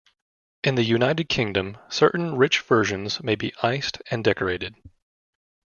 [0.63, 4.73] In the United Kingdom, certain rich versions may be iced and decorated.